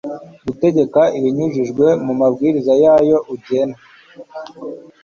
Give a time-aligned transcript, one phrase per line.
[0.47, 3.77] gutegeka ibinyujije mu mabwiriza yayo ugena